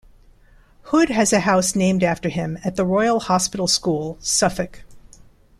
Hood 0.85 1.09
has 1.09 1.31
a 1.31 1.41
house 1.41 1.75
named 1.75 2.01
after 2.01 2.27
him 2.27 2.57
at 2.65 2.75
The 2.75 2.87
Royal 2.87 3.19
Hospital 3.19 3.67
School, 3.67 4.17
Suffolk. 4.19 4.81